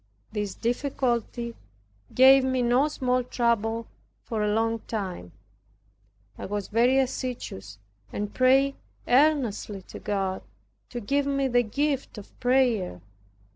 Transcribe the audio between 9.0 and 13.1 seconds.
earnestly to God to give me the gift of prayer.